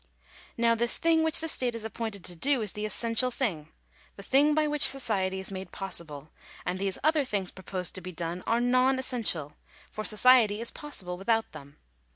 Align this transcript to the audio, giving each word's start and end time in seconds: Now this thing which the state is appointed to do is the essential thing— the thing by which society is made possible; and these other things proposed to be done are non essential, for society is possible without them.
Now 0.57 0.73
this 0.73 0.97
thing 0.97 1.21
which 1.23 1.41
the 1.41 1.47
state 1.47 1.75
is 1.75 1.85
appointed 1.85 2.23
to 2.23 2.35
do 2.35 2.63
is 2.63 2.71
the 2.71 2.87
essential 2.87 3.29
thing— 3.29 3.71
the 4.15 4.23
thing 4.23 4.55
by 4.55 4.65
which 4.67 4.81
society 4.81 5.39
is 5.39 5.51
made 5.51 5.71
possible; 5.71 6.31
and 6.65 6.79
these 6.79 6.97
other 7.03 7.23
things 7.23 7.51
proposed 7.51 7.93
to 7.93 8.01
be 8.01 8.11
done 8.11 8.41
are 8.47 8.59
non 8.59 8.97
essential, 8.97 9.57
for 9.91 10.03
society 10.03 10.59
is 10.59 10.71
possible 10.71 11.19
without 11.19 11.51
them. 11.51 11.77